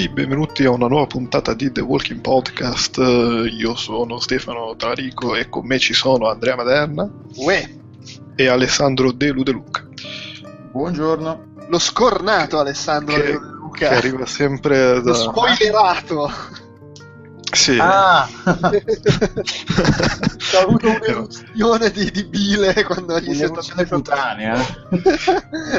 [0.00, 2.96] tutti, benvenuti a una nuova puntata di The Walking Podcast.
[2.96, 7.68] Io sono Stefano Tarico e con me ci sono Andrea Maderna Uè,
[8.34, 9.86] e Alessandro De Ludeluca.
[10.72, 11.48] Buongiorno.
[11.68, 13.90] lo scornato Alessandro Che, De che Luca.
[13.90, 15.14] arriva sempre Lo da...
[15.14, 16.30] spoilerato.
[17.52, 17.76] Sì.
[17.80, 18.28] Ah,
[20.52, 24.56] Ha avuto un'eruzione di, di bile quando gli si è stato cutanea.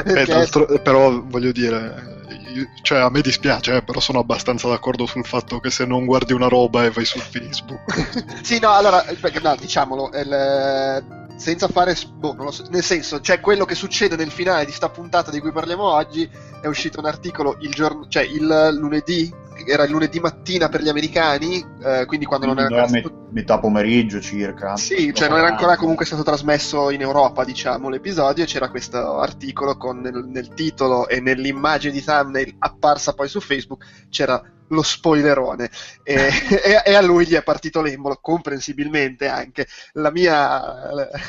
[0.04, 5.24] Eh, però voglio dire, io- cioè a me dispiace, eh, però sono abbastanza d'accordo sul
[5.26, 7.80] fatto che se non guardi una roba e vai su Facebook.
[8.42, 9.04] Sì, no, allora,
[9.42, 14.16] no, diciamolo, il- senza fare, boh, non lo so, nel senso, cioè quello che succede
[14.16, 16.28] nel finale di sta puntata di cui parliamo oggi,
[16.60, 19.32] è uscito un articolo il giorno, cioè il lunedì,
[19.66, 23.00] era il lunedì mattina per gli americani, eh, quindi quando non era No, ancora me-
[23.00, 24.76] stato- metà pomeriggio circa.
[24.76, 29.76] Sì, cioè non era ancora comunque stato trasmesso in Europa, diciamo, l'episodio, c'era questo articolo
[29.76, 35.68] con nel, nel titolo e nell'immagine di thumbnail apparsa poi su Facebook, c'era lo spoilerone
[36.02, 36.14] e,
[36.64, 39.66] e- e a lui gli è partito l'embolo, comprensibilmente anche.
[39.94, 40.88] La mia,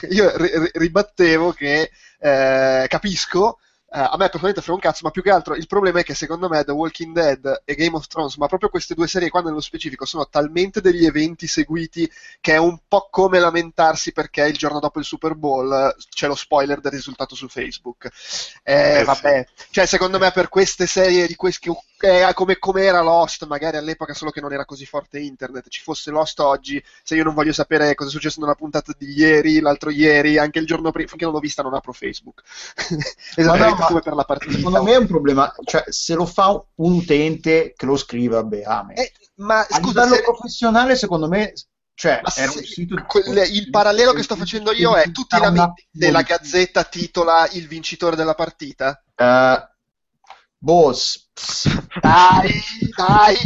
[0.10, 1.90] io ri- ri- ribattevo che
[2.20, 3.58] eh, capisco,
[4.00, 6.50] a me personalmente frega un cazzo, ma più che altro il problema è che secondo
[6.50, 9.62] me The Walking Dead e Game of Thrones, ma proprio queste due serie qua nello
[9.62, 14.80] specifico, sono talmente degli eventi seguiti che è un po' come lamentarsi perché il giorno
[14.80, 18.10] dopo il Super Bowl eh, c'è lo spoiler del risultato su Facebook.
[18.64, 21.70] Eh, Eh, vabbè, cioè secondo me per queste serie di questi
[22.04, 25.82] eh, come, come era Lost, magari all'epoca solo che non era così forte internet, ci
[25.82, 29.62] fosse Lost oggi, se io non voglio sapere cosa è successo nella puntata di ieri,
[29.62, 32.42] l'altro ieri, anche il giorno prima, finché non l'ho vista non apro Facebook.
[33.38, 34.52] Esattamente ma- come per la partita.
[34.58, 38.64] Secondo me è un problema, cioè se lo fa un utente che lo scrive, vabbè,
[38.64, 38.98] amen.
[38.98, 41.54] Eh, ma A scusa, livello se- professionale, secondo me,
[41.96, 42.22] cioè,
[42.66, 46.06] di- quel- il parallelo che sto facendo io è tu ti Era un lamenti attimo
[46.06, 49.02] se la di- gazzetta titola il vincitore della partita?
[49.16, 49.68] Eh,
[50.64, 51.30] boss.
[52.00, 52.64] Dai,
[52.96, 53.36] dai.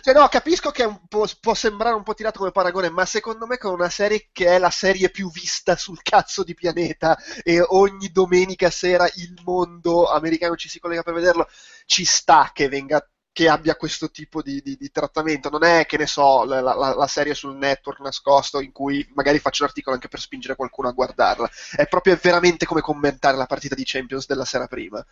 [0.00, 3.72] cioè, no, capisco che può sembrare un po' tirato come paragone, ma secondo me con
[3.72, 8.70] una serie che è la serie più vista sul cazzo di pianeta e ogni domenica
[8.70, 11.48] sera il mondo americano ci si collega per vederlo,
[11.84, 15.50] ci sta che venga che abbia questo tipo di, di- di trattamento.
[15.50, 19.40] Non è, che ne so, la, la- la serie sul network nascosto in cui magari
[19.40, 21.50] faccio un articolo anche per spingere qualcuno a guardarla.
[21.76, 25.04] È proprio veramente come commentare la partita di Champions della sera prima.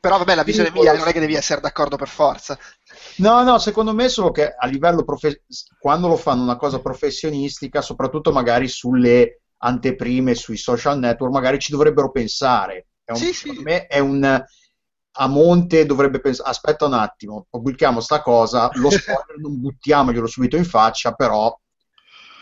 [0.00, 2.58] Però vabbè, la visione mia non è che devi essere d'accordo per forza.
[3.16, 5.42] No, no, secondo me solo che a livello profe-
[5.78, 11.70] quando lo fanno una cosa professionistica, soprattutto magari sulle anteprime, sui social network, magari ci
[11.70, 12.88] dovrebbero pensare.
[13.04, 13.48] È un- Sì, sì.
[13.48, 14.42] secondo me è un
[15.12, 20.56] a monte dovrebbe pensare, aspetta un attimo, pubblichiamo sta cosa, lo spoiler non buttiamoglielo subito
[20.56, 21.54] in faccia, però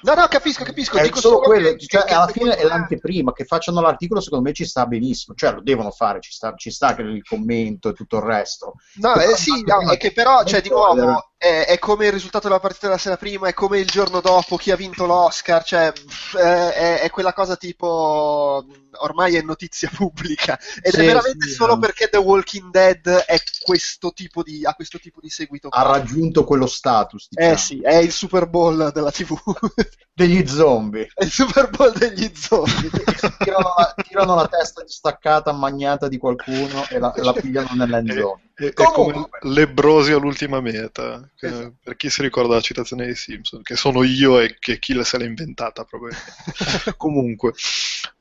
[0.01, 0.97] No, no, capisco, capisco.
[0.97, 4.45] è dico solo quello, che- cioè, che alla fine è l'anteprima, che facciano l'articolo secondo
[4.45, 7.89] me ci sta benissimo, cioè lo devono fare, ci sta, ci sta che il commento
[7.89, 8.75] e tutto il resto.
[9.01, 12.49] No, eh, sì, no, è che però, cioè, di nuovo, è, è come il risultato
[12.49, 15.93] della partita della sera prima, è come il giorno dopo chi ha vinto l'Oscar, cioè,
[16.37, 18.65] è, è- quella cosa tipo,
[19.01, 21.79] ormai è notizia pubblica, ed Sì, è veramente sì, solo no.
[21.79, 25.69] perché The Walking Dead è questo tipo di, ha questo tipo di seguito.
[25.69, 29.37] ha raggiunto quello status, diciamo, Eh sì, è il Super Bowl della TV,
[30.13, 31.09] degli zombie.
[31.15, 32.91] è il Super Bowl degli zombie.
[33.39, 38.48] tirano, la, tirano la testa staccata, magnata di qualcuno e la, la pigliano nell'end zone.
[38.59, 39.13] È, è Comunque.
[39.41, 41.75] come Lebrosi all'ultima meta, che- Esatto.
[41.83, 45.17] per chi si ricorda la citazione dei Simpson, che sono io e che chi se
[45.19, 46.33] l'ha inventata probabilmente.
[46.97, 47.53] Comunque,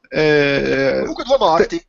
[0.10, 1.86] eh, Comunque due morti.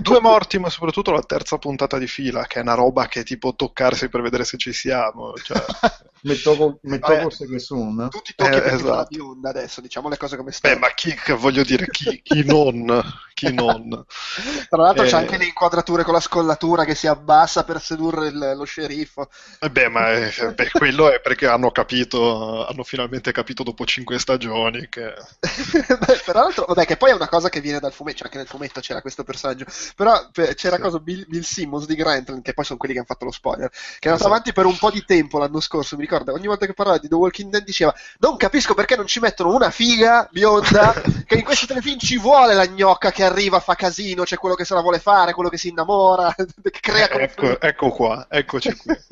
[0.00, 3.24] due morti, ma soprattutto la terza puntata di fila, che è una roba che è
[3.24, 5.34] tipo toccarsi per vedere se ci siamo.
[5.34, 5.62] Cioè,
[6.22, 7.20] Metto con, metto Vabbè.
[7.22, 8.08] con Segue Sun.
[8.10, 8.94] Tu ti tocchi Eh, esatto.
[8.96, 10.74] la bionda adesso, diciamo le cose come stanno.
[10.74, 13.02] beh, ma chi, voglio dire, chi, chi non?
[13.34, 14.04] Chi non?
[14.68, 15.18] Tra l'altro c'è Eh.
[15.18, 19.28] anche le inquadrature con la scollatura che si abbassa per sedurre il- lo sceriffo.
[19.60, 24.18] Eh Beh, ma eh, beh, quello è perché hanno capito, hanno finalmente capito dopo cinque
[24.18, 25.14] stagioni che...
[26.06, 28.38] Beh, Tra l'altro, vabbè, che poi è una cosa che viene dal fumetto, cioè anche
[28.38, 29.64] nel fumetto c'era questo personaggio.
[29.96, 30.82] Però pe- c'era Sì.
[30.82, 33.68] cosa Bill, Bill Simmons di Grantland, che poi sono quelli che hanno fatto lo spoiler,
[33.68, 33.76] che
[34.08, 34.26] è andato Esatto.
[34.28, 37.08] avanti per un po' di tempo l'anno scorso, mi ricordo, ogni volta che parlava di
[37.08, 40.94] The Walking Dead diceva non capisco perché non ci mettono una figa bionda,
[41.26, 44.64] che in questi telefilm ci vuole la gnocca che arriva, fa casino, c'è quello che
[44.64, 48.94] se la vuole fare, quello che si innamora, che crea Ecco, ecco qua, eccoci qui.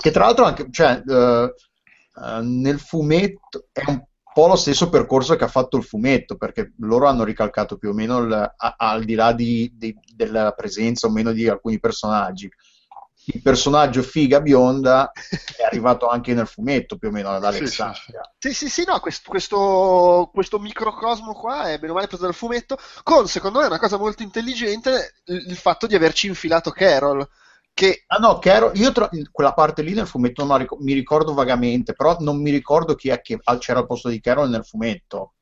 [0.00, 1.54] Che tra l'altro anche, cioè, eh,
[2.22, 6.72] eh, nel fumetto è un po' lo stesso percorso che ha fatto il fumetto, perché
[6.78, 11.06] loro hanno ricalcato più o meno il- a- al di là di- di- della presenza
[11.06, 12.48] o meno di alcuni personaggi.
[13.32, 15.12] Il personaggio figa bionda
[15.56, 18.20] è arrivato anche nel fumetto più o meno ad Alexandria.
[18.38, 22.34] Sì, sì, sì, no, questo, questo, questo, microcosmo qua è bene o male preso dal
[22.34, 27.26] fumetto, con secondo me una cosa molto intelligente il, il fatto di averci infilato Carol.
[27.74, 28.04] Che...
[28.08, 29.08] Ah no, Carol, io tra...
[29.30, 33.10] quella parte lì nel fumetto non ric- mi ricordo vagamente, però non mi ricordo chi
[33.10, 35.34] è che c'era al posto di Carol nel fumetto.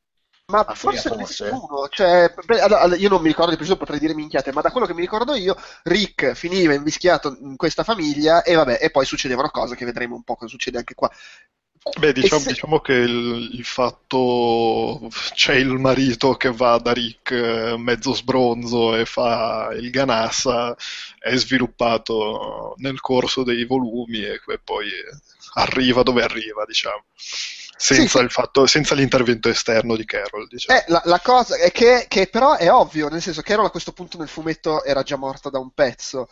[0.48, 3.98] Ma ah, forse, forse nessuno, cioè, beh, allora, io non mi ricordo di preciso, potrei
[3.98, 8.44] dire minchiate, ma da quello che mi ricordo io, Rick finiva invischiato in questa famiglia
[8.44, 11.10] e vabbè, e poi succedevano cose che vedremo un po' cosa succede anche qua.
[11.98, 12.48] Beh, diciamo, se...
[12.50, 18.94] diciamo che il, il, fatto c'è il marito che va da Rick eh, mezzo sbronzo
[18.94, 20.76] e fa il ganassa
[21.19, 24.88] è sviluppato nel corso dei volumi e poi
[25.54, 27.04] arriva dove arriva, diciamo
[27.76, 30.46] senza, sì, fatto, senza, l'intervento esterno di Carol.
[30.49, 30.78] Diciamo.
[30.78, 33.70] Eh, la, la, cosa è che, che, però è ovvio, nel senso che Carol a
[33.70, 36.28] questo punto nel fumetto era già morta da un pezzo.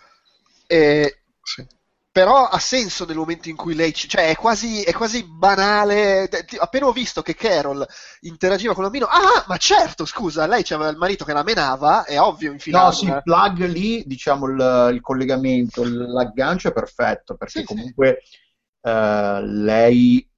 [0.67, 1.67] E, sì.
[2.11, 4.09] Però ha senso nel momento in cui lei ci...
[4.09, 6.29] cioè è quasi, è quasi banale.
[6.59, 7.85] Appena ho visto che Carol
[8.21, 12.21] interagiva con l'ambino, ah, ma certo, scusa, lei c'aveva il marito che la menava, è
[12.21, 12.85] ovvio infilare.
[12.85, 18.23] No, sì, il plug lì, diciamo, il, il collegamento, l'aggancio è perfetto, perché sì, comunque
[18.23, 18.43] sì.
[18.85, 20.31] Uh, lei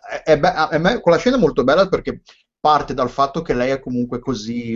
[0.00, 2.22] è, è, è, è, quella scena è molto bella perché
[2.58, 4.74] parte dal fatto che lei è comunque così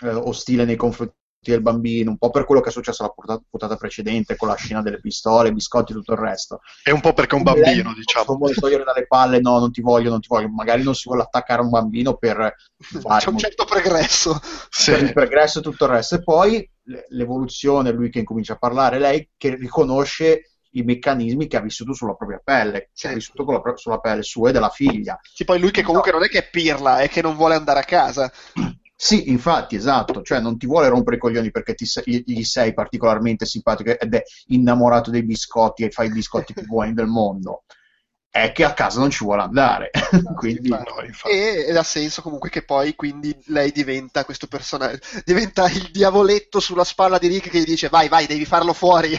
[0.00, 3.76] eh, ostile nei confronti del bambino, un po' per quello che è successo alla puntata
[3.76, 6.60] precedente con la scena delle pistole, i biscotti e tutto il resto.
[6.82, 8.24] È un po' perché è un bambino, diciamo.
[8.28, 10.48] Non vuole togliere dalle palle, no, non ti voglio, non ti voglio.
[10.48, 13.24] Magari non si vuole attaccare a un bambino per fare...
[13.24, 14.38] C'è un certo pregresso.
[14.68, 14.90] Sì.
[14.92, 16.16] Per il pregresso e tutto il resto.
[16.16, 16.68] E poi
[17.10, 22.14] l'evoluzione, lui che incomincia a parlare, lei che riconosce i meccanismi che ha vissuto sulla
[22.14, 25.18] propria pelle, che ha vissuto la, sulla pelle sua e della figlia.
[25.22, 26.18] Sì, poi lui che comunque no.
[26.18, 28.30] non è che è pirla, è che non vuole andare a casa.
[29.00, 33.46] Sì, infatti, esatto, cioè non ti vuole rompere i coglioni perché ti, gli sei particolarmente
[33.46, 37.62] simpatico ed è innamorato dei biscotti e fai i biscotti più buoni del mondo
[38.42, 39.90] è che a casa non ci vuole andare.
[40.36, 40.84] quindi, no,
[41.24, 46.60] e, ed ha senso comunque che poi quindi lei diventa questo personaggio, diventa il diavoletto
[46.60, 49.18] sulla spalla di Rick che gli dice vai, vai, devi farlo fuori.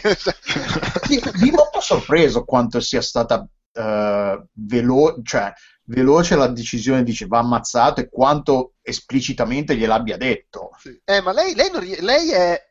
[1.40, 5.52] Mi molto sorpreso quanto sia stata uh, velo- cioè,
[5.84, 10.70] veloce la decisione, dice va ammazzato e quanto esplicitamente gliel'abbia detto.
[10.78, 11.00] Sì.
[11.04, 12.69] Eh, ma lei, lei, non, lei è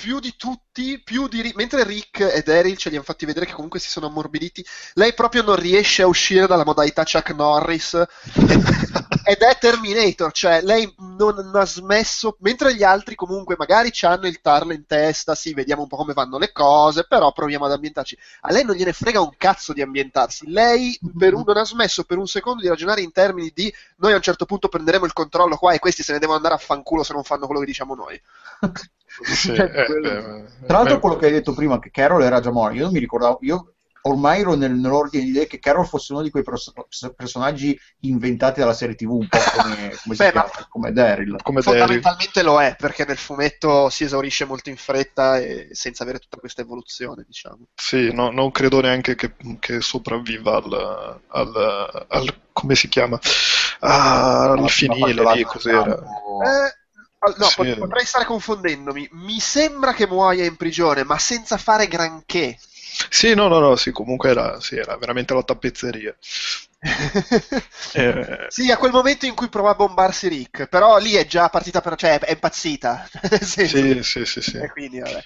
[0.00, 3.52] più di tutti, più di, mentre Rick e Daryl ce li hanno fatti vedere che
[3.52, 4.64] comunque si sono ammorbiditi,
[4.94, 8.02] lei proprio non riesce a uscire dalla modalità Chuck Norris
[9.22, 14.40] ed è Terminator, cioè lei non ha smesso, mentre gli altri comunque magari hanno il
[14.40, 18.16] tarlo in testa, sì, vediamo un po' come vanno le cose, però proviamo ad ambientarci.
[18.40, 22.04] A lei non gliene frega un cazzo di ambientarsi, lei per un, non ha smesso
[22.04, 25.12] per un secondo di ragionare in termini di noi a un certo punto prenderemo il
[25.12, 27.66] controllo qua e questi se ne devono andare a fanculo se non fanno quello che
[27.66, 28.18] diciamo noi.
[29.22, 32.40] Sì, cioè, eh, eh, Tra l'altro, beh, quello che hai detto prima, che Carol era
[32.40, 33.38] già morto, io non mi ricordavo.
[33.42, 36.72] Io ormai ero nel, nell'ordine di idee che Carol fosse uno di quei pers-
[37.14, 41.36] personaggi inventati dalla serie TV, un po' come, come, Beh, chiama, come Daryl.
[41.42, 42.52] Come fondamentalmente Daryl.
[42.52, 46.62] lo è, perché nel fumetto si esaurisce molto in fretta e senza avere tutta questa
[46.62, 47.66] evoluzione, diciamo.
[47.74, 53.18] Sì, no, non credo neanche che, che sopravviva al, al, al, come si chiama?
[53.80, 55.94] Ah, al finire lì, cos'era?
[55.94, 56.79] Eh,
[57.36, 57.74] No, sì.
[57.76, 59.08] potrei stare confondendomi.
[59.12, 62.58] Mi sembra che muoia in prigione, ma senza fare granché.
[63.08, 66.16] Sì, no, no, no, sì, comunque era, sì, era veramente la tappezzeria.
[67.92, 68.46] eh...
[68.48, 71.82] Sì, a quel momento in cui prova a bombarsi Rick, però lì è già partita
[71.82, 71.96] per...
[71.96, 73.08] cioè è impazzita.
[73.40, 74.56] sì, sì, sì, sì, sì.
[74.56, 75.22] E quindi, vabbè.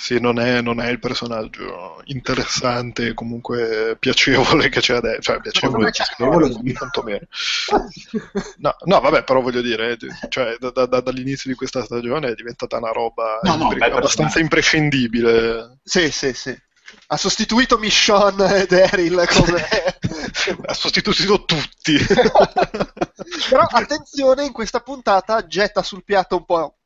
[0.00, 5.20] Sì, non è, non è, il personaggio interessante, comunque piacevole che c'è adesso.
[5.20, 7.26] Cioè, piacevole, piacevole quantomeno.
[8.56, 9.98] No, no, vabbè, però voglio dire,
[10.30, 14.40] cioè, da, da, dall'inizio di questa stagione è diventata una roba no, no, impre- abbastanza
[14.40, 15.80] imprescindibile.
[15.84, 16.58] Sì, sì, sì.
[17.08, 19.62] Ha sostituito Michonne e Daryl come...
[20.64, 21.98] ha sostituito tutti.
[23.50, 26.76] però attenzione, in questa puntata getta sul piatto un po'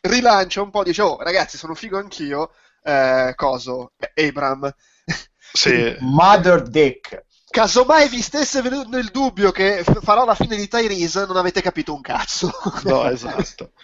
[0.00, 2.50] rilancia un po', dice, oh ragazzi, sono figo anch'io,
[2.82, 4.72] eh, coso, Abram.
[5.52, 5.96] Sì.
[6.00, 7.24] Mother Dick.
[7.48, 11.94] Casomai vi stesse venendo il dubbio che farò la fine di Tyrese, non avete capito
[11.94, 12.50] un cazzo.
[12.84, 13.70] No, esatto.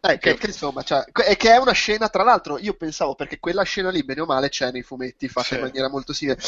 [0.00, 3.38] Eh, che, che, insomma, cioè, è che è una scena, tra l'altro, io pensavo, perché
[3.38, 5.54] quella scena lì, bene o male, c'è nei fumetti, fatta sì.
[5.54, 6.40] in maniera molto simile.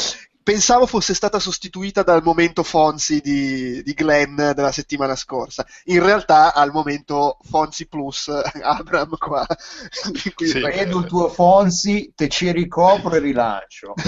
[0.43, 5.65] Pensavo fosse stata sostituita dal momento Fonzi di, di Glenn della settimana scorsa.
[5.85, 8.27] In realtà, al momento Fonzi plus
[8.61, 9.45] Abram qua.
[9.89, 10.33] Sì.
[10.59, 13.93] Vedo il tuo Fonzi, te ci ricopro e rilancio.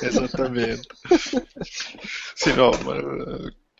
[0.00, 0.86] Esattamente.
[2.34, 2.94] Sì, no, ma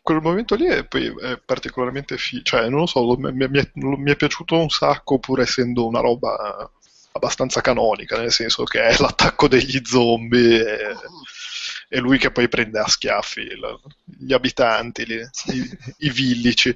[0.09, 3.71] quel momento lì è, poi è particolarmente figo, cioè non lo so, mi, mi, è,
[3.75, 6.71] mi, è, piaciuto un sacco pur essendo una roba
[7.12, 10.97] abbastanza canonica, nel senso che è l'attacco degli zombie e,
[11.91, 13.81] e lui che poi prende a schiaffi il,
[14.19, 16.75] gli abitanti, li, i, i villici.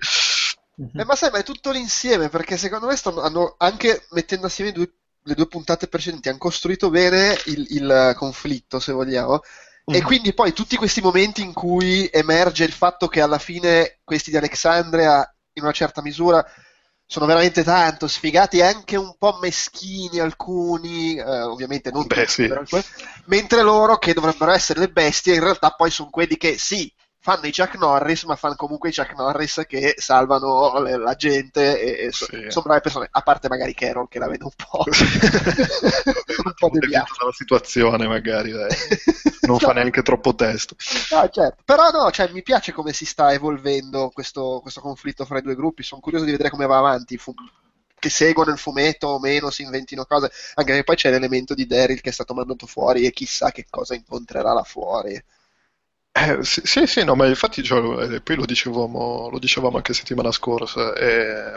[0.95, 4.73] Eh, ma sai, ma è tutto l'insieme, perché secondo me stanno, hanno, anche mettendo assieme
[4.73, 9.41] due, le due puntate precedenti, hanno costruito bene il, il conflitto, se vogliamo,
[9.91, 9.95] mm.
[9.95, 14.31] e quindi poi tutti questi momenti in cui emerge il fatto che alla fine questi
[14.31, 15.19] di Alexandria,
[15.55, 16.45] in una certa misura,
[17.13, 22.47] sono veramente tanto sfigati e anche un po' meschini alcuni, eh, ovviamente non Beh, tutti,
[22.65, 22.85] sì.
[23.27, 26.91] mentre loro che dovrebbero essere le bestie in realtà poi sono quelli che sì,
[27.23, 32.07] fanno i Chuck Norris, ma fanno comunque i Chuck Norris che salvano la gente e,
[32.07, 32.47] e sì.
[32.49, 34.83] sono brave persone, a parte magari Carol che la vedo un po',
[36.43, 38.71] un po' deviata dalla situazione magari, dai.
[39.47, 39.69] non no.
[39.69, 40.75] fa neanche troppo testo.
[41.13, 41.63] No, certo.
[41.65, 45.55] Però no, cioè, mi piace come si sta evolvendo questo, questo conflitto fra i due
[45.55, 47.17] gruppi, sono curioso di vedere come va avanti.
[47.19, 47.35] Fu-
[48.03, 51.67] che seguono il fumetto o meno, si inventino cose, anche perché poi c'è l'elemento di
[51.67, 55.23] Daryl che è stato mandato fuori e chissà che cosa incontrerà là fuori.
[56.15, 60.31] Eh, sì, sì, sì, no, ma infatti cioè, poi lo dicevamo, lo dicevamo anche settimana
[60.31, 61.55] scorsa, è,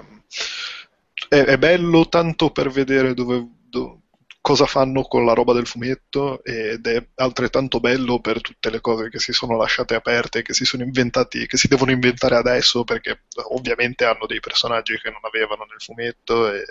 [1.29, 4.01] è, è bello tanto per vedere dove, do,
[4.41, 9.09] cosa fanno con la roba del fumetto ed è altrettanto bello per tutte le cose
[9.09, 13.24] che si sono lasciate aperte, che si sono inventati, che si devono inventare adesso perché
[13.50, 16.63] ovviamente hanno dei personaggi che non avevano nel fumetto e,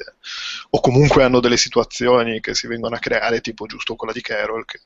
[0.70, 4.64] o comunque hanno delle situazioni che si vengono a creare, tipo giusto quella di Carol,
[4.64, 4.80] che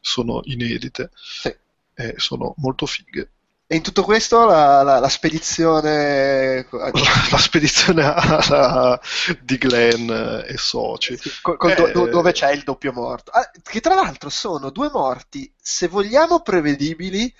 [0.00, 1.10] sono inedite.
[1.14, 1.54] Sì
[2.00, 3.30] e sono molto fighe.
[3.72, 6.66] E in tutto questo la, la, la spedizione...
[6.72, 9.00] la spedizione alla,
[9.40, 11.16] di Glenn e soci.
[11.16, 13.30] Sì, col eh, do, dove c'è il doppio morto.
[13.30, 17.32] Ah, che tra l'altro sono due morti, se vogliamo, prevedibili,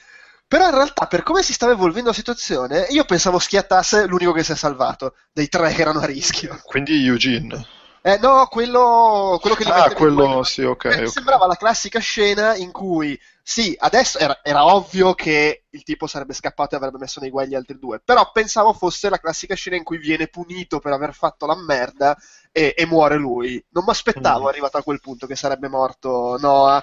[0.47, 4.45] però in realtà per come si stava evolvendo la situazione, io pensavo schiattasse l'unico che
[4.45, 6.61] si è salvato, dei tre che erano a rischio.
[6.63, 7.67] Quindi Eugene.
[8.03, 10.85] Eh, no, quello, quello che Ah, quello, sì, ok.
[10.85, 11.09] Eh, okay.
[11.09, 16.33] Sembrava la classica scena in cui sì, adesso era, era, ovvio che il tipo sarebbe
[16.33, 19.77] scappato e avrebbe messo nei guai gli altri due, però pensavo fosse la classica scena
[19.77, 22.17] in cui viene punito per aver fatto la merda
[22.53, 23.63] e, e muore lui.
[23.71, 24.49] Non mi aspettavo, mm.
[24.49, 26.83] arrivato a quel punto, che sarebbe morto Noah,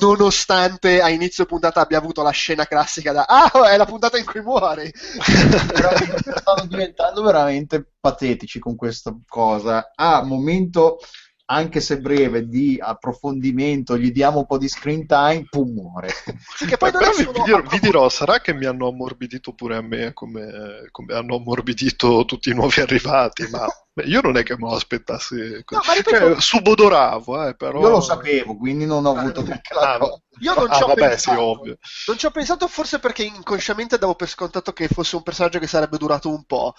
[0.00, 4.24] nonostante a inizio puntata abbia avuto la scena classica da Ah, è la puntata in
[4.24, 4.92] cui muore!
[4.94, 9.92] stanno diventando veramente patetici con questa cosa.
[9.94, 10.98] Ah, momento
[11.46, 16.08] anche se breve, di approfondimento, gli diamo un po' di screen time, pum, muore.
[16.56, 19.80] Sì, che poi non vi, dirò, vi, dirò, sarà che mi hanno ammorbidito pure a
[19.80, 23.66] me, come, come hanno ammorbidito tutti i nuovi arrivati, ma
[24.04, 25.36] io non è che me lo aspettassi.
[25.36, 27.80] No, ripeto, cioè, subodoravo, eh, però...
[27.80, 30.20] Io lo sapevo, quindi non ho avuto neanche la ah, cosa.
[30.40, 31.38] Io non ah, ci ho vabbè, pensato.
[31.38, 31.78] Sì, ovvio.
[32.08, 35.68] Non ci ho pensato forse perché inconsciamente davo per scontato che fosse un personaggio che
[35.68, 36.74] sarebbe durato un po'.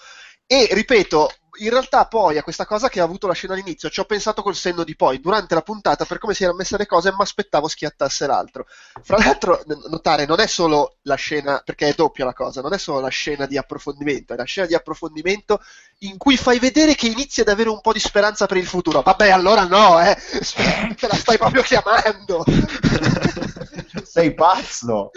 [0.46, 4.00] E ripeto, in realtà poi a questa cosa che ha avuto la scena all'inizio ci
[4.00, 6.86] ho pensato col senno di poi, durante la puntata, per come si erano messe le
[6.86, 8.66] cose, mi aspettavo schiattasse l'altro.
[9.02, 12.78] Fra l'altro, notare, non è solo la scena, perché è doppia la cosa, non è
[12.78, 15.60] solo la scena di approfondimento, è la scena di approfondimento
[15.98, 19.02] in cui fai vedere che inizi ad avere un po' di speranza per il futuro.
[19.02, 20.16] Vabbè, allora no, eh,
[20.98, 22.44] te la stai proprio chiamando.
[24.04, 25.10] Sei pazzo!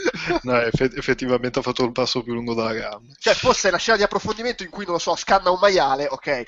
[0.44, 3.14] No, eff- effettivamente ha fatto il passo più lungo della gamba.
[3.18, 6.44] Cioè, fosse la scena di approfondimento in cui, non lo so, scanna un maiale, ok.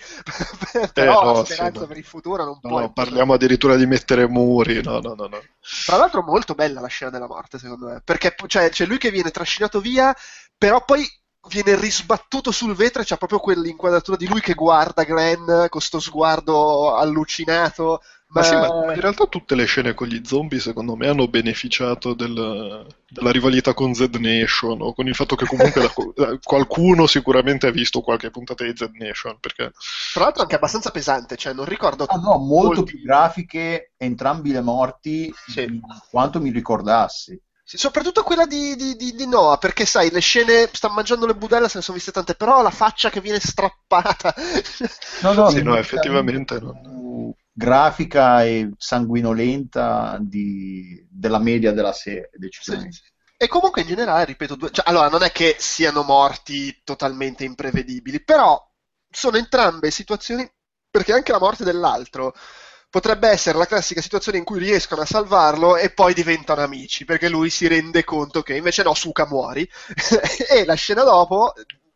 [0.94, 2.80] Però eh, no, la speranza sì, per il futuro non no, può...
[2.80, 5.42] No, parliamo addirittura di mettere muri, no, no, no, no.
[5.86, 8.02] Tra l'altro molto bella la scena della morte, secondo me.
[8.04, 10.16] Perché cioè, c'è lui che viene trascinato via,
[10.58, 11.06] però poi
[11.48, 16.00] viene risbattuto sul vetro e c'è proprio quell'inquadratura di lui che guarda Glenn con questo
[16.00, 18.02] sguardo allucinato
[18.34, 21.28] ma, ma sì, ma in realtà tutte le scene con gli zombie secondo me hanno
[21.28, 25.82] beneficiato del, della rivalità con Z Nation o con il fatto che comunque
[26.16, 29.38] la, qualcuno sicuramente ha visto qualche puntata di Z Nation.
[29.40, 29.72] Perché...
[30.14, 32.06] Tra l'altro anche abbastanza pesante, cioè non ricordo...
[32.06, 32.96] Ah no, molto molti...
[32.96, 35.68] più grafiche entrambi le morti sì.
[35.68, 37.40] di quanto mi ricordassi.
[37.66, 41.36] Sì, soprattutto quella di, di, di, di, Noah, perché sai, le scene sta mangiando le
[41.36, 44.34] budella se ne sono viste tante, però la faccia che viene strappata.
[45.22, 52.96] No, no, sì, no effettivamente non grafica e sanguinolenta di, della media della serie, decisamente.
[52.96, 53.12] Sì.
[53.38, 54.72] E comunque in generale, ripeto, due...
[54.72, 58.60] cioè, allora non è che siano morti totalmente imprevedibili, però
[59.10, 60.50] sono entrambe situazioni
[60.90, 62.34] perché anche la morte dell'altro
[62.94, 67.28] potrebbe essere la classica situazione in cui riescono a salvarlo e poi diventano amici, perché
[67.28, 69.68] lui si rende conto che invece no, Suka muori.
[70.48, 71.54] e la scena dopo,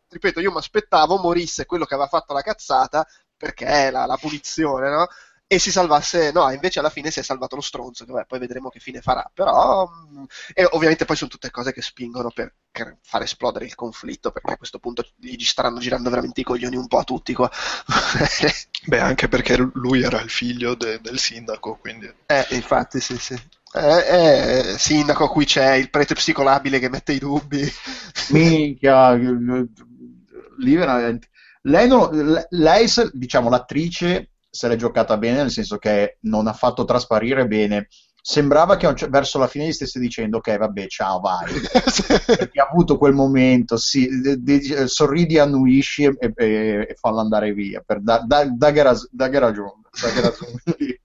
[0.08, 4.16] ripeto, io mi aspettavo morisse quello che aveva fatto la cazzata, perché è la, la
[4.16, 5.06] punizione, no?
[5.50, 8.68] E si salvasse, no, invece alla fine si è salvato lo stronzo, che poi vedremo
[8.68, 12.98] che fine farà, però, mh, e ovviamente poi sono tutte cose che spingono per, per,
[13.00, 16.86] far esplodere il conflitto, perché a questo punto gli staranno girando veramente i coglioni un
[16.86, 17.50] po' a tutti qua.
[18.84, 22.12] Beh, anche perché lui era il figlio de, del sindaco, quindi...
[22.26, 23.32] Eh, infatti, sì, sì.
[23.72, 27.66] Eh, eh, sindaco, qui c'è il prete psicolabile che mette i dubbi.
[28.32, 31.30] Minchia, lì veramente...
[31.62, 36.84] Lei, non, lei, diciamo, l'attrice se l'è giocata bene, nel senso che non ha fatto
[36.84, 37.88] trasparire bene.
[38.20, 41.46] Sembrava che verso la fine gli stesse dicendo ok, vabbè, ciao, vai.
[42.26, 47.52] Perché ha avuto quel momento, sì, di, di, sorridi, annuisci e, e, e fallo andare
[47.52, 47.80] via.
[47.86, 49.82] Per da, da, da, da, da ragione.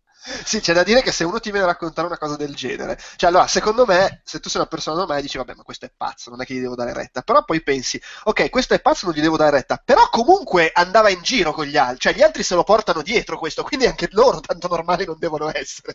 [0.46, 2.98] Sì, c'è da dire che se uno ti viene a raccontare una cosa del genere,
[3.16, 5.92] cioè allora, secondo me, se tu sei una persona normale dici, vabbè, ma questo è
[5.96, 9.06] pazzo, non è che gli devo dare retta, però poi pensi, ok, questo è pazzo,
[9.06, 12.22] non gli devo dare retta, però comunque andava in giro con gli altri, cioè gli
[12.22, 15.94] altri se lo portano dietro questo, quindi anche loro tanto normali non devono essere.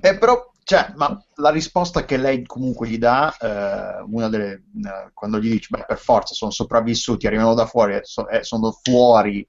[0.00, 5.10] Eh, però, cioè, ma la risposta che lei comunque gli dà, eh, una delle, eh,
[5.12, 9.46] quando gli dice, beh, per forza, sono sopravvissuti, arrivano da fuori, so, eh, sono fuori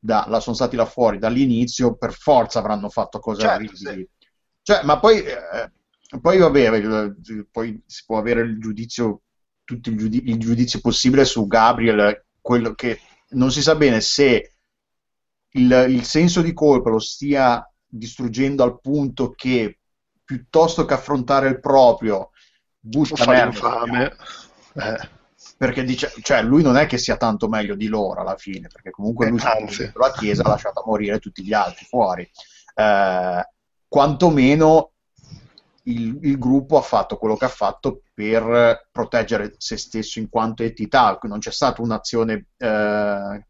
[0.00, 3.76] da, la, sono stati là fuori dall'inizio, per forza avranno fatto cose certo, orribili.
[3.76, 4.08] Sì.
[4.62, 5.70] Cioè, ma poi, eh,
[6.20, 7.12] poi vabbè,
[7.50, 9.22] poi si può avere il giudizio,
[9.64, 12.98] tutto il, giudiz- il giudizio possibile su Gabriel, quello che
[13.30, 14.54] non si sa bene se
[15.50, 19.78] il, il senso di colpa lo stia distruggendo al punto che
[20.24, 22.30] piuttosto che affrontare il proprio
[22.78, 23.84] butta merda.
[24.74, 25.18] Eh
[25.60, 28.88] perché dice, cioè, lui non è che sia tanto meglio di loro alla fine, perché
[28.88, 32.22] comunque lui eh, la chiesa ha lasciato morire tutti gli altri fuori.
[32.74, 33.48] Eh,
[33.86, 34.92] quantomeno
[35.82, 40.62] il, il, gruppo ha fatto quello che ha fatto per proteggere se stesso in quanto
[40.62, 43.46] entità, non c'è stata un'azione eh,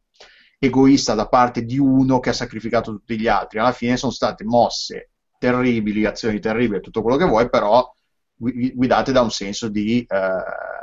[0.58, 4.42] egoista da parte di uno che ha sacrificato tutti gli altri, alla fine sono state
[4.42, 7.88] mosse terribili, azioni terribili, tutto quello che vuoi, però
[8.34, 10.04] guidate da un senso di...
[10.08, 10.79] Eh,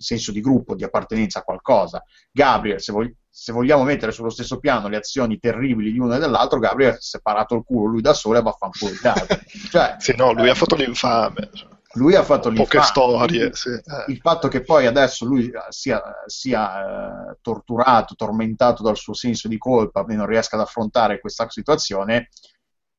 [0.00, 2.02] senso di gruppo, di appartenenza a qualcosa.
[2.30, 6.18] Gabriel, se, vog- se, vogliamo mettere sullo stesso piano le azioni terribili di uno e
[6.18, 9.38] dell'altro, Gabriel ha separato il culo lui da solo e vaffanculo altri.
[9.70, 11.50] Cioè, sì, no, lui eh, ha fatto l'infame.
[11.94, 12.68] Lui ha fatto l'infame.
[12.68, 13.70] Poche storie, sì.
[14.08, 19.58] Il fatto che poi adesso lui sia, sia eh, torturato, tormentato dal suo senso di
[19.58, 22.28] colpa e non riesca ad affrontare questa situazione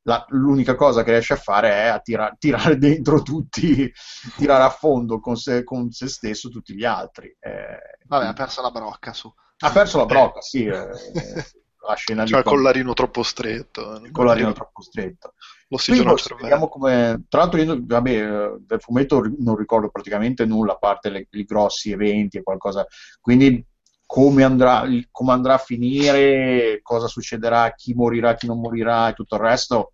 [0.03, 3.91] la, l'unica cosa che riesce a fare è a tira, tirare dentro tutti,
[4.37, 7.35] tirare a fondo con se, con se stesso tutti gli altri.
[7.39, 9.31] Eh, Vabbè, ha perso la brocca su.
[9.59, 10.65] Ha perso la brocca, sì.
[10.65, 10.87] Eh,
[11.87, 13.95] la scena cioè, il collarino troppo stretto.
[14.03, 15.33] Il collarino troppo stretto.
[15.67, 21.09] L'ossigeno vediamo come, tra l'altro io vabbè, del fumetto non ricordo praticamente nulla a parte
[21.09, 22.85] le, i grossi eventi e qualcosa
[23.21, 23.65] quindi
[24.11, 29.35] come andrà, come andrà, a finire, cosa succederà, chi morirà, chi non morirà e tutto
[29.35, 29.93] il resto,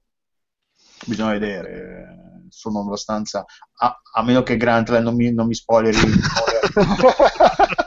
[1.06, 2.48] bisogna vedere.
[2.50, 3.46] Sono abbastanza.
[3.76, 6.00] A, a meno che Grant non mi, non mi spoileri.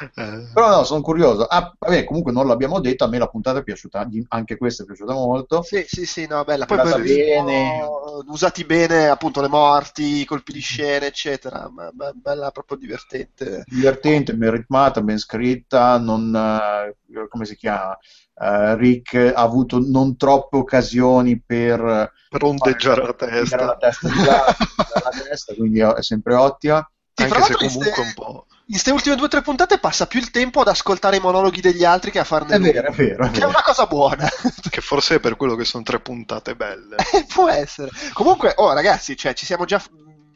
[0.00, 0.48] Eh.
[0.54, 1.44] Però no, sono curioso.
[1.44, 4.86] Ah, vabbè, comunque non l'abbiamo detto, a me la puntata è piaciuta, anche questa è
[4.86, 5.62] piaciuta molto.
[5.62, 6.66] Sì, sì, sì, no, bella.
[6.66, 7.80] Poi per bene.
[8.26, 11.68] usati bene appunto le morti, i colpi di scena, eccetera.
[11.70, 13.64] Ma, ma, bella, proprio divertente.
[13.66, 17.96] Divertente, ben ritmata, ben scritta, non, uh, come si chiama?
[18.34, 25.54] Uh, Rick ha avuto non troppe occasioni per rondeggiare la testa, la testa, la testa
[25.54, 26.90] quindi è sempre ottima.
[27.26, 30.20] Sì, anche se comunque un po' in queste ultime due o tre puntate passa più
[30.20, 33.26] il tempo ad ascoltare i monologhi degli altri che a farne è vero, è vero,
[33.26, 34.28] è che è una cosa buona.
[34.70, 36.96] Che forse è per quello che sono tre puntate belle.
[37.12, 37.90] Eh, può essere.
[38.12, 39.82] Comunque oh ragazzi cioè, ci siamo già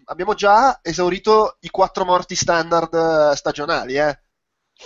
[0.07, 4.19] abbiamo già esaurito i quattro morti standard eh, stagionali eh,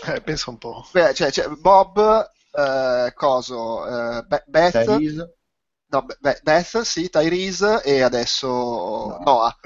[0.05, 4.85] eh pensa un po' Beh, cioè, cioè, Bob eh, Coso eh, Be- Beth.
[4.85, 5.37] Tyrese.
[5.87, 9.21] no, Be- Beth sì Tyrese e adesso no.
[9.25, 9.57] Noah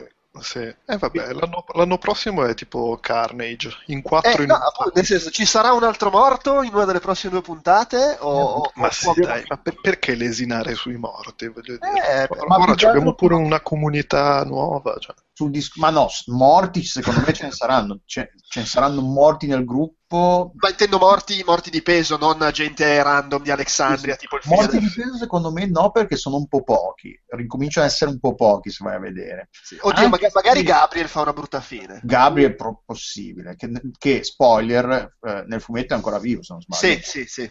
[0.40, 0.60] sì.
[0.60, 5.04] Eh vabbè, l'anno, l'anno, prossimo è tipo Carnage, in quattro eh, in no, appunto, nel
[5.04, 8.16] senso, ci sarà un altro morto in una delle prossime due puntate?
[8.20, 11.48] O, ma o, sì, o dai, ma per, perché lesinare sui morti?
[11.48, 12.22] Voglio dire.
[12.22, 14.96] Eh, ora abbiamo pure una comunità nuova.
[14.98, 19.00] Cioè sul disco, ma no, morti secondo me ce ne saranno, ce, ce ne saranno
[19.00, 20.52] morti nel gruppo.
[20.56, 24.78] Ma intendo morti, morti di peso, non gente random di Alexandria, sì, tipo il Morti
[24.78, 28.34] di peso secondo me no, perché sono un po' pochi, ricominciano a essere un po'
[28.34, 29.48] pochi se vai a vedere.
[29.50, 29.78] Sì.
[29.80, 32.00] Oddio, magari, Gabriel fa una brutta fine.
[32.02, 37.00] Gabriel è possibile, che, che spoiler, eh, nel fumetto è ancora vivo se non sbaglio.
[37.00, 37.50] Sì, sì, sì.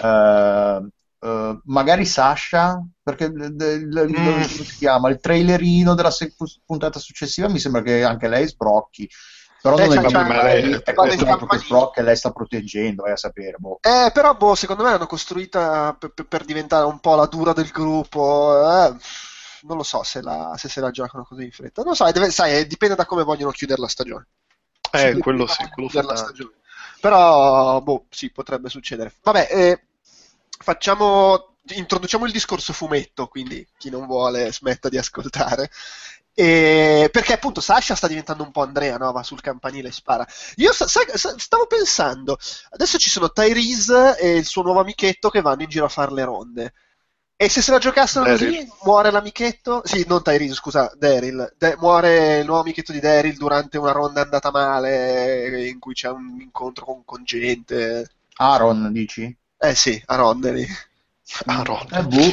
[0.00, 0.88] Uh,
[1.24, 4.40] Uh, magari Sasha, perché il, il, il, mm.
[4.42, 6.34] si chiama, il trailerino della se-
[6.66, 9.08] puntata successiva mi sembra che anche lei sbrocchi.
[9.62, 13.12] Però Eh, non è c'ha- proprio c'ha- lei, è proprio che lei sta proteggendo, vai
[13.12, 13.56] a sapere.
[13.56, 13.78] Boh.
[13.80, 17.54] Eh, però, boh, secondo me l'hanno costruita per, per- per diventare un po' la dura
[17.54, 18.52] del gruppo.
[18.60, 18.94] eh,
[19.62, 21.80] non lo so se, la- se se la giocano così in fretta.
[21.80, 24.26] Non lo so, deve- sai, eh, dipende da come vogliono chiudere la stagione.
[24.92, 26.02] Eh, quello sì, quello fa.
[27.00, 29.10] Però, boh, sì, potrebbe succedere.
[29.22, 29.80] Vabbè, eh,
[30.58, 35.70] facciamo, introduciamo il discorso fumetto, quindi chi non vuole smetta di ascoltare.
[36.36, 39.12] E- perché appunto Sasha sta diventando un po' Andrea, no?
[39.12, 40.26] Va sul campanile e spara.
[40.56, 42.36] Io sa- sa- stavo pensando,
[42.70, 46.12] adesso ci sono Tyrese e il suo nuovo amichetto che vanno in giro a fare
[46.12, 46.72] le ronde.
[47.36, 48.68] E se se la giocassero così, Daryl.
[48.84, 49.82] muore l'amichetto?
[49.84, 51.52] Sì, non Tyrese, scusa, Daryl.
[51.56, 56.08] De- muore il nuovo amichetto di Daryl durante una ronda andata male in cui c'è
[56.10, 58.08] un incontro con, con gente.
[58.36, 59.36] Aaron, dici?
[59.64, 60.66] Eh sì, a Rondeli.
[61.46, 61.86] Aaron.
[61.90, 62.32] Eh, boh.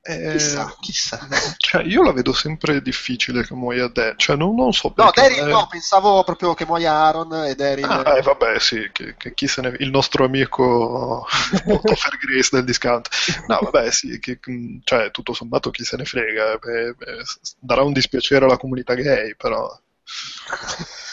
[0.00, 1.18] Eh, Chissà, chissà.
[1.58, 4.16] cioè, io la vedo sempre difficile che muoia Daryl.
[4.16, 5.20] Cioè, non, non so No, perché.
[5.20, 5.52] Daryl eh.
[5.52, 7.84] no, pensavo proprio che muoia Aaron e Daryl.
[7.84, 9.76] Ah, eh, vabbè, sì, che, che chi se ne...
[9.80, 11.26] il nostro amico
[11.84, 13.08] Topher Grace del discount.
[13.48, 14.38] No, vabbè, sì, che,
[14.84, 16.56] cioè, tutto sommato chi se ne frega.
[16.56, 19.78] beh, beh, s- darà un dispiacere alla comunità gay, però...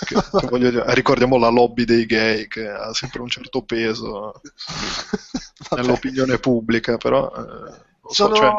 [0.05, 0.15] che-
[0.47, 4.41] che dire, ricordiamo la lobby dei gay che ha sempre un certo peso
[5.75, 7.31] nell'opinione pubblica, però...
[7.36, 8.34] eh, non so, Sono...
[8.36, 8.53] cioè,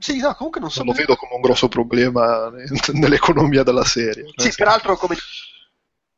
[0.00, 0.82] Sì, no, comunque non so.
[0.82, 2.50] non lo vedo come un grosso problema
[2.92, 4.24] nell'economia della serie.
[4.26, 5.16] Sì, senso- peraltro, come,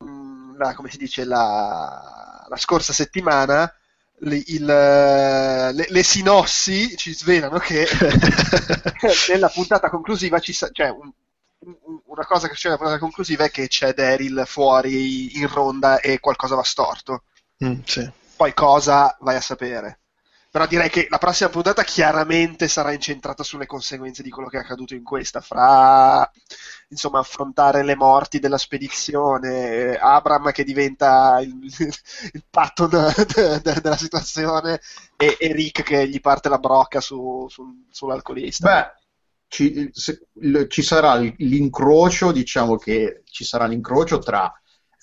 [0.04, 3.72] mm, la- come si dice, la, la scorsa settimana
[4.24, 7.86] le, il- le- le sinossi ci svelano che
[9.28, 11.10] nella puntata conclusiva ci sa- cioè un-
[12.06, 16.18] una cosa che succede nella puntata conclusiva è che c'è Daryl fuori in ronda e
[16.20, 17.24] qualcosa va storto.
[17.64, 18.10] Mm, sì.
[18.36, 19.98] Poi cosa vai a sapere.
[20.50, 24.60] Però direi che la prossima puntata chiaramente sarà incentrata sulle conseguenze di quello che è
[24.60, 26.30] accaduto in questa, fra
[26.88, 31.56] insomma affrontare le morti della spedizione, Abram che diventa il,
[32.32, 34.80] il patton de- de- della situazione
[35.16, 38.68] e, e Rick che gli parte la brocca su- sul- sull'alcolista.
[38.68, 38.92] Beh,
[39.52, 44.50] ci, se- il- ci sarà l- l'incrocio, diciamo che ci sarà l'incrocio tra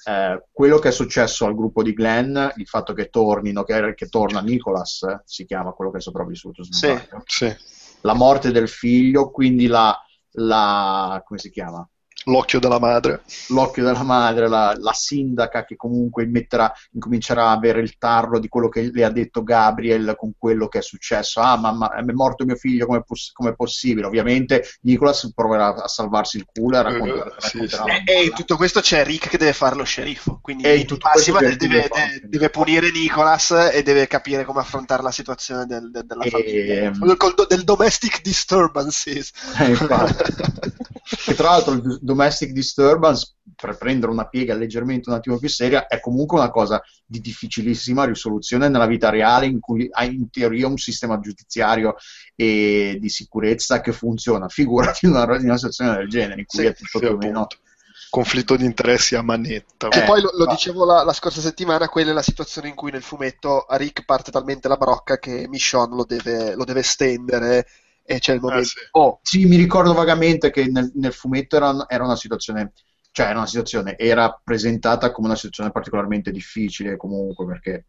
[0.05, 4.07] eh, quello che è successo al gruppo di Glenn, il fatto che tornino, che, che
[4.07, 6.87] torna Nicholas, eh, si chiama quello che è sopravvissuto, Sì.
[7.25, 7.55] Sì.
[8.01, 9.95] la morte del figlio, quindi la,
[10.31, 11.87] la come si chiama?
[12.29, 13.21] L'occhio della madre.
[13.49, 18.47] L'occhio della madre, la, la sindaca che comunque metterà, incomincerà a avere il tarlo di
[18.47, 21.39] quello che le ha detto Gabriel con quello che è successo.
[21.41, 23.03] Ah, mamma, è morto mio figlio, come
[23.49, 24.05] è possibile?
[24.07, 27.89] Ovviamente Nicholas proverà a salvarsi il culo e racconterà, Eh, sì, racconterà sì.
[27.89, 30.85] la E, e in tutto questo c'è Rick che deve fare lo sceriffo, quindi E
[30.85, 35.01] tutto massima questo deve, deve deve- fare- deve punire Nicholas e deve capire come affrontare
[35.03, 39.31] la situazione del- del- della E- famiglia, del, col- del domestic disturbances.
[39.59, 40.33] Eh, infatti.
[41.25, 45.87] che tra l'altro il domestic disturbance, per prendere una piega leggermente un attimo più seria,
[45.87, 50.67] è comunque una cosa di difficilissima risoluzione nella vita reale in cui hai in teoria
[50.67, 51.95] un sistema giudiziario
[52.35, 54.47] e di sicurezza che funziona.
[54.47, 57.13] Figurati in una, in una situazione del genere in cui Sì, è tutto Sì, più
[57.13, 57.47] o meno...
[58.11, 59.87] Conflitto di interessi a manetta.
[59.87, 62.73] Che Eh, poi lo, lo dicevo la, la scorsa settimana, quella è la situazione in
[62.73, 66.81] cui nel fumetto a Rick parte talmente la brocca che Michonne lo deve, lo deve
[66.81, 67.67] stendere
[68.11, 68.67] e c'è il momento.
[68.67, 68.79] sì.
[68.91, 72.73] Oh, Sì, mi ricordo vagamente che nel, nel fumetto era, era una situazione,
[73.11, 77.85] cioè era una situazione, era presentata come una situazione particolarmente difficile comunque perché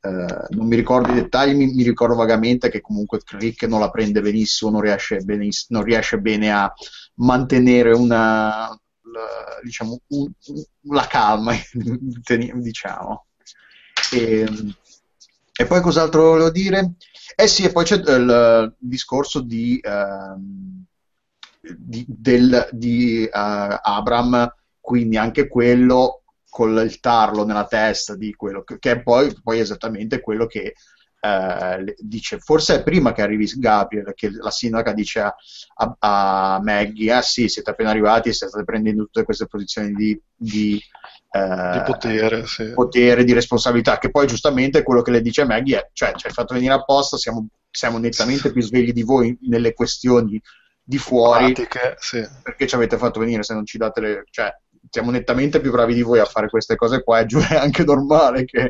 [0.00, 0.10] eh,
[0.50, 4.20] non mi ricordo i dettagli, mi, mi ricordo vagamente che comunque Rick non la prende
[4.20, 6.72] benissimo, non riesce, beniss- non riesce bene a
[7.16, 10.64] mantenere una, la- diciamo, un- un-
[10.94, 11.52] la calma,
[12.60, 13.26] diciamo.
[14.12, 14.46] E,
[15.54, 16.94] e poi cos'altro volevo dire?
[17.34, 20.84] Eh sì, e poi c'è il discorso di, ehm,
[21.60, 28.62] di, del- di, eh, Abram, quindi anche quello con il tarlo nella testa di quello
[28.62, 30.74] che, che è poi, poi esattamente quello che
[31.24, 35.34] eh, dice, forse è prima che arrivi Gabriel, che la sindaca dice a,
[35.76, 35.96] a-
[36.56, 40.82] a Maggie, ah sì, siete appena arrivati, state prendendo tutte queste posizioni di, di,
[41.30, 42.72] eh, Di potere, sì.
[42.72, 46.32] potere, di responsabilità, che poi giustamente quello che le dice Maggie è, cioè ci hai
[46.32, 50.40] fatto venire apposta, siamo, siamo nettamente più svegli di voi nelle questioni
[50.82, 52.26] di fuori, Pratiche, sì.
[52.42, 54.24] perché ci avete fatto venire se non ci date le...
[54.28, 54.52] cioè
[54.90, 57.84] siamo nettamente più bravi di voi a fare queste cose qua, e giù è anche
[57.84, 58.68] normale che...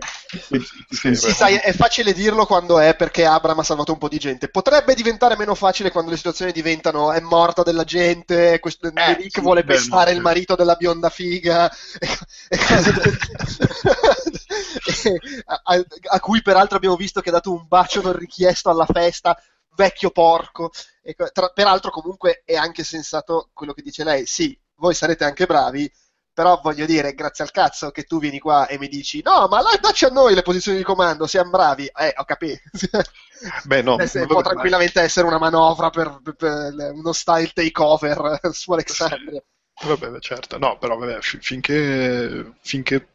[0.48, 0.60] che-
[1.00, 4.18] che- sì, sai, è facile dirlo quando è perché Abram ha salvato un po' di
[4.18, 4.48] gente.
[4.48, 9.38] Potrebbe diventare meno facile quando le situazioni diventano è morta della gente, questo, Eh, Rick
[9.38, 12.08] sì, vuole pestare no, il marito della bionda figa e,
[12.48, 13.18] e cose del
[15.46, 18.86] a, a- a cui peraltro abbiamo visto che ha dato un bacio non richiesto alla
[18.86, 19.36] festa,
[19.74, 20.70] vecchio porco.
[21.02, 25.46] E tra- peraltro comunque è anche sensato quello che dice lei, sì, voi sarete anche
[25.46, 25.90] bravi,
[26.32, 29.62] però voglio dire, grazie al cazzo che tu vieni qua e mi dici no, ma
[29.80, 31.84] dacci a noi le posizioni di comando, siamo bravi.
[31.86, 32.60] Eh, ho capito.
[33.64, 35.06] Beh, no, eh, può tranquillamente mai.
[35.06, 39.42] essere una manovra per, per, per, uno style takeover su Alexandria.
[39.84, 43.08] Vabbè, certo, no, però vabbè, finché, finché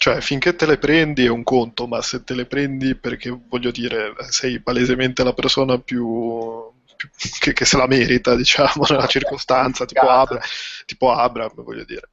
[0.00, 3.70] cioè, finché te le prendi è un conto, ma se te le prendi perché, voglio
[3.70, 6.72] dire, sei palesemente la persona più
[7.38, 10.40] che, che, se la merita, diciamo, nella circostanza, tipo, Abra,
[10.86, 12.10] tipo Abram, voglio dire.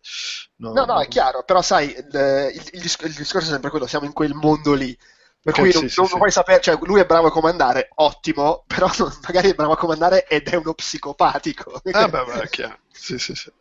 [0.57, 4.05] No, no, no, è chiaro, però sai, il, il, il, discorso è sempre quello, siamo
[4.05, 4.97] in quel mondo lì.
[5.41, 6.17] Per cui sì, non, sì, non sì.
[6.17, 8.89] puoi sapere, cioè lui è bravo a comandare, ottimo, però
[9.23, 11.81] magari è bravo a comandare ed è uno psicopatico.
[11.91, 12.79] Ah, beh, beh, è chiaro.
[12.91, 13.51] Sì, sì, sì.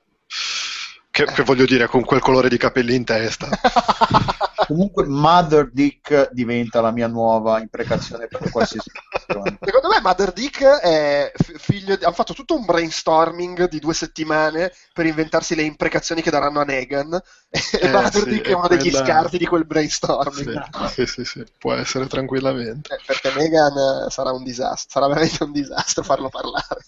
[1.16, 3.48] Che, che, voglio dire, con quel colore di capelli in testa.
[4.66, 9.57] Comunque, Mother Dick diventa la mia nuova imprecazione per qualsiasi situazione.
[9.62, 11.96] Secondo me, Mother Dick è figlio.
[11.96, 12.05] Di...
[12.05, 16.64] Hanno fatto tutto un brainstorming di due settimane per inventarsi le imprecazioni che daranno a
[16.64, 17.18] Negan.
[17.48, 20.88] E eh, Mother sì, Dick è uno degli scarti di quel brainstorming.
[20.88, 22.92] Sì, sì, sì, può essere tranquillamente.
[22.92, 26.85] Eh, perché Negan sarà un disastro, sarà veramente un disastro farlo parlare.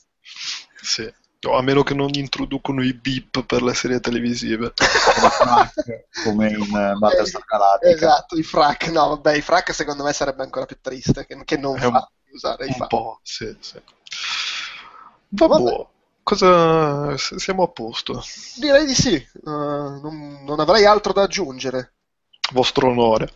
[0.83, 1.11] Sì.
[1.41, 4.73] No, a meno che non introducono i beep per le serie televisive.
[6.25, 7.95] come in uh, Battlestar Galactica.
[7.95, 8.89] Esatto, i frac.
[8.89, 12.67] No, vabbè, i frac secondo me sarebbe ancora più triste che, che non un, usare
[12.67, 13.81] i Un po', sì, sì.
[15.29, 15.87] Vabbè.
[16.25, 17.17] Cosa...
[17.17, 18.23] Siamo a posto?
[18.57, 19.15] Direi di sì.
[19.45, 21.93] Uh, non, non avrei altro da aggiungere
[22.53, 23.33] vostro onore.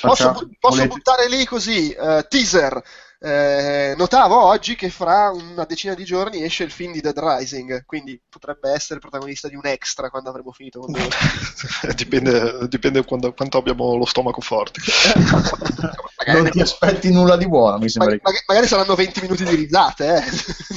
[0.00, 2.82] Posso, posso buttare lì così, uh, teaser,
[3.20, 7.84] eh, notavo oggi che fra una decina di giorni esce il film di Dead Rising,
[7.84, 10.92] quindi potrebbe essere il protagonista di un extra quando avremo finito con
[11.96, 14.80] dipende, dipende quando, quanto abbiamo lo stomaco forte.
[16.32, 18.16] non ti aspetti nulla di buono, mi sembra.
[18.22, 20.16] Mag- magari saranno 20 minuti di risate.
[20.16, 20.22] Eh.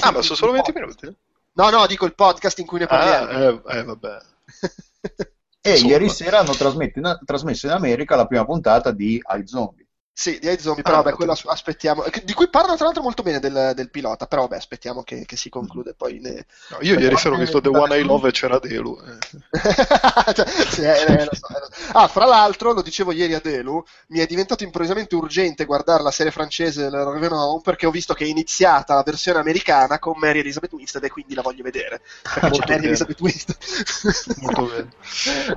[0.00, 1.16] Ah, ma sono solo 20 minuti?
[1.54, 3.28] No, no, dico il podcast in cui ne parliamo.
[3.28, 4.18] Ah, eh, eh vabbè.
[5.60, 5.90] e Insomma.
[5.90, 9.81] ieri sera hanno trasmesso in America la prima puntata di iZombie.
[10.14, 10.46] Sì, di
[10.82, 12.04] però ah, vabbè, quello aspettiamo.
[12.22, 15.36] Di cui parlano tra l'altro molto bene del, del pilota, però vabbè, aspettiamo che, che
[15.36, 16.20] si conclude poi.
[16.20, 16.44] Ne...
[16.68, 19.00] No, io ieri sera ho visto The One I Love e c'era Delu.
[19.00, 20.34] Eh.
[20.34, 21.92] cioè, sì, eh, lo so, lo so.
[21.92, 26.10] Ah, fra l'altro, lo dicevo ieri a Delu, mi è diventato improvvisamente urgente guardare la
[26.10, 30.40] serie francese del Revenant perché ho visto che è iniziata la versione americana con Mary
[30.40, 32.02] Elizabeth Winstead e quindi la voglio vedere.
[32.22, 34.36] Perché c'è Mary Elizabeth Winstead.
[34.40, 34.90] molto bene.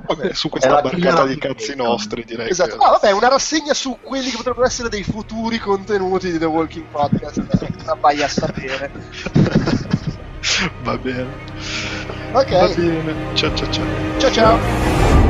[0.06, 2.48] Vabbè, su questa barcata di cazzi nostri, direi.
[2.48, 2.78] Esatto.
[2.78, 2.84] Che...
[2.84, 6.86] No, vabbè, una rassegna su quelli che potrebbero essere dei futuri contenuti di The Walking
[6.86, 7.42] Podcast.
[8.00, 8.90] vai a sapere.
[10.82, 11.26] Va bene.
[12.32, 12.50] Ok.
[12.50, 13.14] Va bene.
[13.34, 13.84] Ciao ciao ciao.
[14.18, 15.25] Ciao ciao.